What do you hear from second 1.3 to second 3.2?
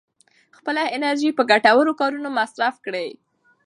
په ګټورو کارونو مصرف کړئ.